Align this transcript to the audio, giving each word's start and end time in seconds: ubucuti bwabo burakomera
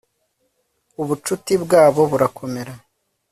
ubucuti 1.01 1.53
bwabo 1.63 2.01
burakomera 2.11 2.73